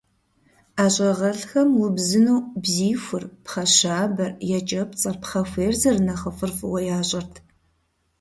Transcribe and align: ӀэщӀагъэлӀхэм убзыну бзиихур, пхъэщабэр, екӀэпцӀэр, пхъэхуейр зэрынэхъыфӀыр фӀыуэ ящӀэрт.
ӀэщӀагъэлӀхэм 0.77 1.69
убзыну 1.83 2.39
бзиихур, 2.63 3.23
пхъэщабэр, 3.43 4.31
екӀэпцӀэр, 4.57 5.15
пхъэхуейр 5.21 5.73
зэрынэхъыфӀыр 5.81 6.51
фӀыуэ 6.57 6.81
ящӀэрт. 6.97 7.33